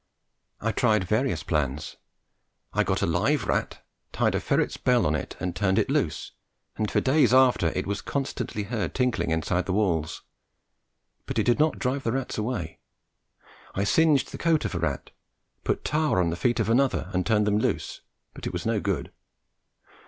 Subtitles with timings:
[0.59, 1.95] I tried various plans.
[2.73, 6.31] I got a live rat, tied a ferret's bell on it, and turned it loose,
[6.75, 10.23] and for days after it was constantly heard tinkling inside the walls;
[11.27, 12.79] but it did not drive the rats away.
[13.75, 15.11] I singed the coat of a rat,
[15.63, 18.01] put tar on the feet of another and turned them loose;
[18.33, 19.11] but it was no good.